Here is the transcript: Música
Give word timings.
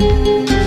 Música 0.00 0.57